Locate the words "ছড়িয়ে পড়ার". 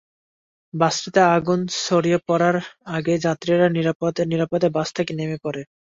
1.79-2.55